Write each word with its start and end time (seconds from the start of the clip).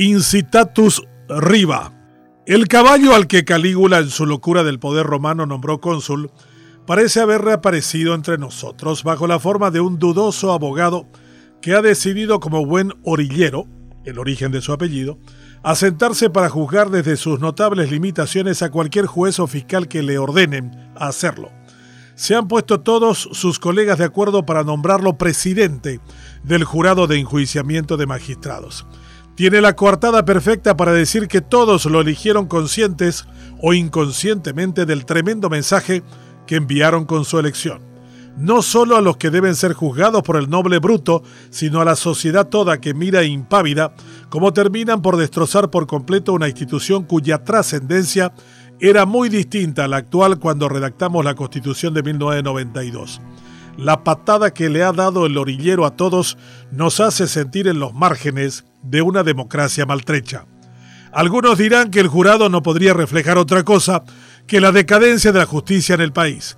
Incitatus 0.00 1.06
Riva. 1.28 1.92
El 2.46 2.68
caballo 2.68 3.14
al 3.14 3.26
que 3.26 3.44
Calígula 3.44 3.98
en 3.98 4.08
su 4.08 4.24
locura 4.24 4.64
del 4.64 4.78
poder 4.78 5.04
romano 5.04 5.44
nombró 5.44 5.82
cónsul 5.82 6.30
parece 6.86 7.20
haber 7.20 7.42
reaparecido 7.42 8.14
entre 8.14 8.38
nosotros 8.38 9.04
bajo 9.04 9.26
la 9.26 9.38
forma 9.38 9.70
de 9.70 9.80
un 9.80 9.98
dudoso 9.98 10.52
abogado 10.52 11.06
que 11.60 11.74
ha 11.74 11.82
decidido 11.82 12.40
como 12.40 12.64
buen 12.64 12.94
orillero, 13.04 13.66
el 14.06 14.18
origen 14.18 14.52
de 14.52 14.62
su 14.62 14.72
apellido, 14.72 15.18
asentarse 15.62 16.30
para 16.30 16.48
juzgar 16.48 16.88
desde 16.88 17.18
sus 17.18 17.38
notables 17.38 17.90
limitaciones 17.90 18.62
a 18.62 18.70
cualquier 18.70 19.04
juez 19.04 19.38
o 19.38 19.46
fiscal 19.46 19.86
que 19.86 20.02
le 20.02 20.16
ordenen 20.16 20.70
hacerlo. 20.96 21.52
Se 22.14 22.34
han 22.34 22.48
puesto 22.48 22.80
todos 22.80 23.28
sus 23.32 23.58
colegas 23.58 23.98
de 23.98 24.06
acuerdo 24.06 24.46
para 24.46 24.64
nombrarlo 24.64 25.18
presidente 25.18 26.00
del 26.42 26.64
jurado 26.64 27.06
de 27.06 27.18
enjuiciamiento 27.18 27.98
de 27.98 28.06
magistrados. 28.06 28.86
Tiene 29.40 29.62
la 29.62 29.74
coartada 29.74 30.26
perfecta 30.26 30.76
para 30.76 30.92
decir 30.92 31.26
que 31.26 31.40
todos 31.40 31.86
lo 31.86 32.02
eligieron 32.02 32.44
conscientes 32.44 33.24
o 33.62 33.72
inconscientemente 33.72 34.84
del 34.84 35.06
tremendo 35.06 35.48
mensaje 35.48 36.02
que 36.46 36.56
enviaron 36.56 37.06
con 37.06 37.24
su 37.24 37.38
elección. 37.38 37.80
No 38.36 38.60
solo 38.60 38.98
a 38.98 39.00
los 39.00 39.16
que 39.16 39.30
deben 39.30 39.56
ser 39.56 39.72
juzgados 39.72 40.22
por 40.24 40.36
el 40.36 40.50
noble 40.50 40.78
bruto, 40.78 41.22
sino 41.48 41.80
a 41.80 41.86
la 41.86 41.96
sociedad 41.96 42.48
toda 42.48 42.82
que 42.82 42.92
mira 42.92 43.24
impávida 43.24 43.94
cómo 44.28 44.52
terminan 44.52 45.00
por 45.00 45.16
destrozar 45.16 45.70
por 45.70 45.86
completo 45.86 46.34
una 46.34 46.48
institución 46.48 47.04
cuya 47.04 47.42
trascendencia 47.42 48.34
era 48.78 49.06
muy 49.06 49.30
distinta 49.30 49.84
a 49.84 49.88
la 49.88 49.96
actual 49.96 50.38
cuando 50.38 50.68
redactamos 50.68 51.24
la 51.24 51.34
Constitución 51.34 51.94
de 51.94 52.02
1992. 52.02 53.22
La 53.76 54.04
patada 54.04 54.52
que 54.52 54.68
le 54.68 54.82
ha 54.82 54.92
dado 54.92 55.26
el 55.26 55.38
orillero 55.38 55.86
a 55.86 55.96
todos 55.96 56.36
nos 56.70 57.00
hace 57.00 57.26
sentir 57.26 57.68
en 57.68 57.78
los 57.78 57.94
márgenes 57.94 58.64
de 58.82 59.02
una 59.02 59.22
democracia 59.22 59.86
maltrecha. 59.86 60.46
Algunos 61.12 61.58
dirán 61.58 61.90
que 61.90 62.00
el 62.00 62.08
jurado 62.08 62.48
no 62.48 62.62
podría 62.62 62.94
reflejar 62.94 63.36
otra 63.38 63.64
cosa 63.64 64.04
que 64.46 64.60
la 64.60 64.72
decadencia 64.72 65.32
de 65.32 65.40
la 65.40 65.46
justicia 65.46 65.94
en 65.94 66.00
el 66.00 66.12
país. 66.12 66.56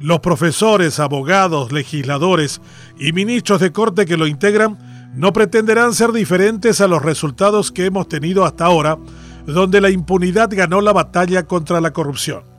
Los 0.00 0.20
profesores, 0.20 0.98
abogados, 0.98 1.72
legisladores 1.72 2.60
y 2.98 3.12
ministros 3.12 3.60
de 3.60 3.72
corte 3.72 4.04
que 4.04 4.16
lo 4.16 4.26
integran 4.26 4.78
no 5.14 5.32
pretenderán 5.32 5.94
ser 5.94 6.12
diferentes 6.12 6.80
a 6.80 6.88
los 6.88 7.02
resultados 7.02 7.70
que 7.70 7.86
hemos 7.86 8.08
tenido 8.08 8.44
hasta 8.44 8.64
ahora, 8.64 8.98
donde 9.46 9.80
la 9.80 9.90
impunidad 9.90 10.50
ganó 10.50 10.80
la 10.80 10.92
batalla 10.92 11.44
contra 11.44 11.80
la 11.80 11.92
corrupción. 11.92 12.53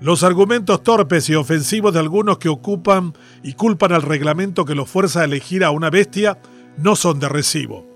Los 0.00 0.22
argumentos 0.22 0.82
torpes 0.82 1.28
y 1.28 1.34
ofensivos 1.34 1.92
de 1.92 2.00
algunos 2.00 2.38
que 2.38 2.48
ocupan 2.48 3.12
y 3.42 3.52
culpan 3.52 3.92
al 3.92 4.00
reglamento 4.00 4.64
que 4.64 4.74
los 4.74 4.88
fuerza 4.88 5.20
a 5.20 5.24
elegir 5.24 5.62
a 5.62 5.72
una 5.72 5.90
bestia 5.90 6.38
no 6.78 6.96
son 6.96 7.20
de 7.20 7.28
recibo. 7.28 7.86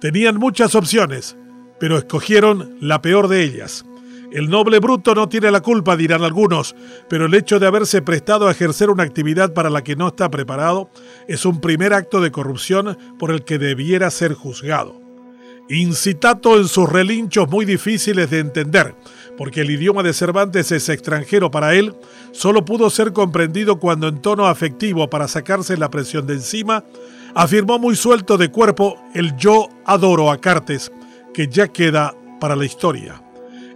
Tenían 0.00 0.38
muchas 0.38 0.74
opciones, 0.74 1.36
pero 1.78 1.96
escogieron 1.98 2.76
la 2.80 3.00
peor 3.00 3.28
de 3.28 3.44
ellas. 3.44 3.84
El 4.32 4.48
noble 4.48 4.80
bruto 4.80 5.14
no 5.14 5.28
tiene 5.28 5.52
la 5.52 5.60
culpa, 5.60 5.96
dirán 5.96 6.24
algunos, 6.24 6.74
pero 7.08 7.26
el 7.26 7.34
hecho 7.34 7.60
de 7.60 7.66
haberse 7.66 8.02
prestado 8.02 8.48
a 8.48 8.52
ejercer 8.52 8.90
una 8.90 9.04
actividad 9.04 9.52
para 9.52 9.70
la 9.70 9.84
que 9.84 9.94
no 9.94 10.08
está 10.08 10.30
preparado 10.30 10.90
es 11.28 11.44
un 11.44 11.60
primer 11.60 11.92
acto 11.92 12.20
de 12.20 12.32
corrupción 12.32 12.98
por 13.18 13.30
el 13.30 13.44
que 13.44 13.58
debiera 13.58 14.10
ser 14.10 14.32
juzgado. 14.34 15.01
Incitato 15.68 16.58
en 16.58 16.68
sus 16.68 16.88
relinchos 16.88 17.48
muy 17.48 17.64
difíciles 17.64 18.28
de 18.30 18.40
entender, 18.40 18.94
porque 19.38 19.62
el 19.62 19.70
idioma 19.70 20.02
de 20.02 20.12
Cervantes 20.12 20.72
es 20.72 20.88
extranjero 20.88 21.50
para 21.50 21.74
él, 21.74 21.94
solo 22.32 22.64
pudo 22.64 22.90
ser 22.90 23.12
comprendido 23.12 23.78
cuando 23.78 24.08
en 24.08 24.20
tono 24.20 24.46
afectivo 24.46 25.08
para 25.08 25.28
sacarse 25.28 25.76
la 25.76 25.90
presión 25.90 26.26
de 26.26 26.34
encima, 26.34 26.84
afirmó 27.34 27.78
muy 27.78 27.96
suelto 27.96 28.36
de 28.36 28.50
cuerpo 28.50 29.00
el 29.14 29.36
yo 29.36 29.68
adoro 29.86 30.30
a 30.30 30.38
Cartes, 30.38 30.92
que 31.32 31.48
ya 31.48 31.68
queda 31.68 32.14
para 32.40 32.56
la 32.56 32.64
historia. 32.64 33.22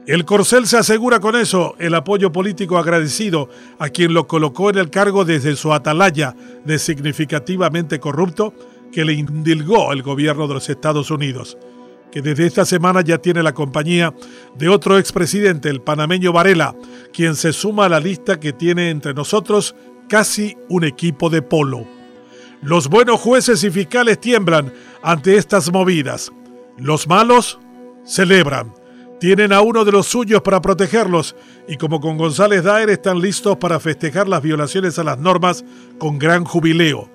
El 0.07 0.25
corcel 0.25 0.69
se 0.69 0.77
asegura 0.77 1.19
con 1.19 1.35
eso 1.35 1.75
el 1.79 1.95
apoyo 1.95 2.31
político 2.31 2.79
agradecido 2.79 3.49
a 3.79 3.89
quien 3.89 4.15
lo 4.15 4.29
colocó 4.29 4.71
en 4.71 4.79
el 4.79 4.89
cargo 4.89 5.25
desde 5.25 5.57
su 5.57 5.73
atalaya 5.73 6.37
de 6.65 6.79
significativamente 6.79 7.99
corrupto 7.99 8.55
que 8.93 9.05
le 9.05 9.15
indilgó 9.15 9.93
el 9.93 10.03
gobierno 10.03 10.47
de 10.47 10.55
los 10.55 10.69
Estados 10.69 11.11
Unidos, 11.11 11.59
que 12.11 12.23
desde 12.23 12.47
esta 12.47 12.65
semana 12.65 13.01
ya 13.03 13.19
tiene 13.19 13.43
la 13.43 13.53
compañía 13.55 14.15
de 14.57 14.69
otro 14.69 14.99
expresidente, 14.99 15.69
el 15.69 15.83
panameño 15.83 16.33
Varela, 16.33 16.75
quien 17.13 17.37
se 17.37 17.53
suma 17.53 17.87
a 17.87 17.89
la 17.89 18.01
lista 18.01 18.41
que 18.41 18.53
tiene 18.53 18.91
entre 18.91 19.15
nosotros 19.15 19.75
casi 20.09 20.57
un 20.69 20.85
equipo 20.85 21.31
de 21.31 21.43
polo. 21.43 21.87
Los 22.63 22.89
buenos 22.89 23.21
jueces 23.21 23.63
y 23.65 23.71
fiscales 23.71 24.21
tiemblan 24.21 24.73
ante 25.03 25.37
estas 25.37 25.71
movidas. 25.71 26.33
Los 26.79 27.07
malos 27.07 27.59
celebran. 28.05 28.73
Tienen 29.21 29.53
a 29.53 29.63
uno 29.63 29.85
de 29.85 29.93
los 29.93 30.07
suyos 30.07 30.43
para 30.43 30.61
protegerlos 30.61 31.37
y 31.69 31.77
como 31.77 32.01
con 32.01 32.19
González 32.19 32.65
Daer 32.65 32.91
están 32.91 33.21
listos 33.21 33.57
para 33.57 33.81
festejar 33.81 34.29
las 34.29 34.43
violaciones 34.43 34.99
a 34.99 35.05
las 35.05 35.19
normas 35.19 35.65
con 35.99 36.19
gran 36.19 36.45
jubileo. 36.45 37.09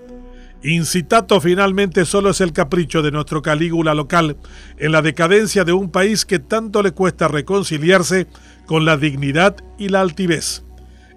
Incitato 0.63 1.41
finalmente 1.41 2.05
solo 2.05 2.29
es 2.29 2.41
el 2.41 2.53
capricho 2.53 3.01
de 3.01 3.11
nuestro 3.11 3.41
Calígula 3.41 3.95
local 3.95 4.37
en 4.77 4.91
la 4.91 5.01
decadencia 5.01 5.63
de 5.63 5.73
un 5.73 5.89
país 5.89 6.23
que 6.23 6.37
tanto 6.37 6.83
le 6.83 6.91
cuesta 6.91 7.27
reconciliarse 7.27 8.27
con 8.67 8.85
la 8.85 8.95
dignidad 8.95 9.55
y 9.79 9.89
la 9.89 10.01
altivez. 10.01 10.63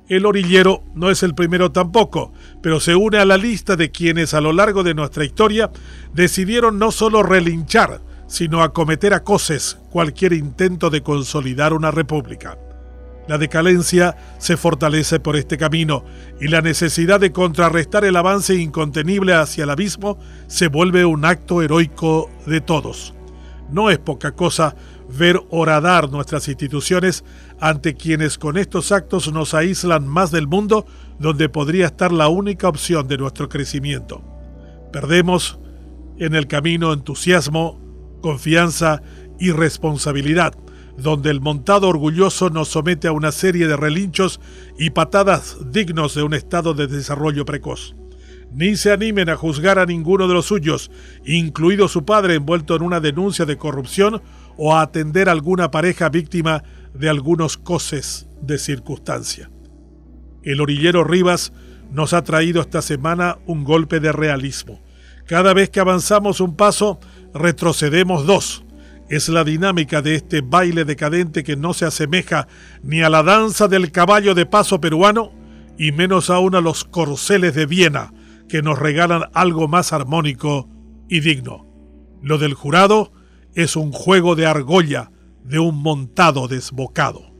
El 0.08 0.24
orillero 0.24 0.82
no 0.94 1.10
es 1.10 1.22
el 1.22 1.34
primero 1.34 1.72
tampoco, 1.72 2.32
pero 2.62 2.80
se 2.80 2.94
une 2.94 3.18
a 3.18 3.24
la 3.26 3.36
lista 3.36 3.76
de 3.76 3.90
quienes 3.90 4.32
a 4.32 4.40
lo 4.40 4.52
largo 4.52 4.82
de 4.82 4.94
nuestra 4.94 5.24
historia 5.24 5.70
decidieron 6.14 6.78
no 6.78 6.90
solo 6.90 7.22
relinchar, 7.22 8.00
sino 8.26 8.62
acometer 8.62 9.12
a 9.12 9.24
coces 9.24 9.78
cualquier 9.90 10.32
intento 10.32 10.88
de 10.88 11.02
consolidar 11.02 11.74
una 11.74 11.90
república. 11.90 12.58
La 13.26 13.38
decadencia 13.38 14.16
se 14.38 14.56
fortalece 14.56 15.18
por 15.18 15.36
este 15.36 15.56
camino 15.56 16.04
y 16.40 16.48
la 16.48 16.60
necesidad 16.60 17.20
de 17.20 17.32
contrarrestar 17.32 18.04
el 18.04 18.16
avance 18.16 18.54
incontenible 18.54 19.34
hacia 19.34 19.64
el 19.64 19.70
abismo 19.70 20.18
se 20.46 20.68
vuelve 20.68 21.06
un 21.06 21.24
acto 21.24 21.62
heroico 21.62 22.30
de 22.46 22.60
todos. 22.60 23.14
No 23.70 23.88
es 23.88 23.98
poca 23.98 24.32
cosa 24.32 24.76
ver 25.08 25.40
horadar 25.50 26.10
nuestras 26.10 26.48
instituciones 26.48 27.24
ante 27.60 27.94
quienes 27.94 28.36
con 28.36 28.58
estos 28.58 28.92
actos 28.92 29.32
nos 29.32 29.54
aíslan 29.54 30.06
más 30.06 30.30
del 30.30 30.46
mundo 30.46 30.86
donde 31.18 31.48
podría 31.48 31.86
estar 31.86 32.12
la 32.12 32.28
única 32.28 32.68
opción 32.68 33.08
de 33.08 33.16
nuestro 33.16 33.48
crecimiento. 33.48 34.22
Perdemos 34.92 35.58
en 36.18 36.34
el 36.34 36.46
camino 36.46 36.92
entusiasmo, 36.92 37.80
confianza 38.20 39.02
y 39.38 39.50
responsabilidad, 39.50 40.54
donde 40.96 41.30
el 41.30 41.40
montado 41.40 41.88
orgulloso 41.88 42.50
nos 42.50 42.68
somete 42.68 43.08
a 43.08 43.12
una 43.12 43.32
serie 43.32 43.66
de 43.66 43.76
relinchos 43.76 44.40
y 44.78 44.90
patadas 44.90 45.56
dignos 45.70 46.14
de 46.14 46.22
un 46.22 46.34
estado 46.34 46.74
de 46.74 46.86
desarrollo 46.86 47.44
precoz 47.44 47.94
ni 48.54 48.76
se 48.76 48.92
animen 48.92 49.28
a 49.28 49.36
juzgar 49.36 49.80
a 49.80 49.86
ninguno 49.86 50.28
de 50.28 50.34
los 50.34 50.46
suyos, 50.46 50.90
incluido 51.24 51.88
su 51.88 52.04
padre 52.04 52.36
envuelto 52.36 52.76
en 52.76 52.82
una 52.82 53.00
denuncia 53.00 53.44
de 53.44 53.58
corrupción 53.58 54.22
o 54.56 54.74
a 54.74 54.82
atender 54.82 55.28
a 55.28 55.32
alguna 55.32 55.72
pareja 55.72 56.08
víctima 56.08 56.62
de 56.94 57.08
algunos 57.08 57.58
coces 57.58 58.28
de 58.40 58.58
circunstancia. 58.58 59.50
El 60.44 60.60
orillero 60.60 61.02
Rivas 61.02 61.52
nos 61.90 62.12
ha 62.12 62.22
traído 62.22 62.60
esta 62.60 62.80
semana 62.80 63.38
un 63.46 63.64
golpe 63.64 63.98
de 63.98 64.12
realismo. 64.12 64.80
Cada 65.26 65.52
vez 65.52 65.70
que 65.70 65.80
avanzamos 65.80 66.40
un 66.40 66.54
paso, 66.54 67.00
retrocedemos 67.32 68.24
dos. 68.24 68.63
Es 69.08 69.28
la 69.28 69.44
dinámica 69.44 70.00
de 70.00 70.14
este 70.14 70.40
baile 70.40 70.84
decadente 70.84 71.44
que 71.44 71.56
no 71.56 71.74
se 71.74 71.84
asemeja 71.84 72.48
ni 72.82 73.02
a 73.02 73.10
la 73.10 73.22
danza 73.22 73.68
del 73.68 73.92
caballo 73.92 74.34
de 74.34 74.46
paso 74.46 74.80
peruano, 74.80 75.32
y 75.76 75.92
menos 75.92 76.30
aún 76.30 76.54
a 76.54 76.60
los 76.60 76.84
corceles 76.84 77.54
de 77.54 77.66
Viena, 77.66 78.12
que 78.48 78.62
nos 78.62 78.78
regalan 78.78 79.24
algo 79.34 79.68
más 79.68 79.92
armónico 79.92 80.68
y 81.08 81.20
digno. 81.20 81.66
Lo 82.22 82.38
del 82.38 82.54
jurado 82.54 83.12
es 83.54 83.76
un 83.76 83.92
juego 83.92 84.36
de 84.36 84.46
argolla 84.46 85.10
de 85.42 85.58
un 85.58 85.82
montado 85.82 86.48
desbocado. 86.48 87.33